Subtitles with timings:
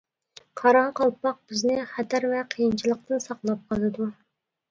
[0.59, 4.09] قارا قالپاق بىزنى خەتەر ۋە قىيىنچىلىقتىن ساقلاپ قالىدۇ.